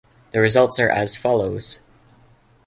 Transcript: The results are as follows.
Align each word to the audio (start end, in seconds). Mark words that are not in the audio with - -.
The 0.31 0.39
results 0.39 0.79
are 0.79 0.89
as 0.89 1.15
follows. 1.15 1.79